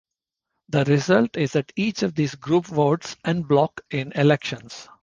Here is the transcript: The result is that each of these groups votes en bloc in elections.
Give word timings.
The 0.69 0.83
result 0.85 1.37
is 1.37 1.51
that 1.51 1.71
each 1.75 2.01
of 2.01 2.15
these 2.15 2.33
groups 2.33 2.69
votes 2.71 3.15
en 3.23 3.43
bloc 3.43 3.81
in 3.91 4.11
elections. 4.13 4.89